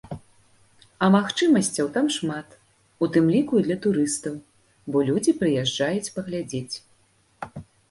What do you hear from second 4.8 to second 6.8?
бо людзі прыязджаюць паглядзець.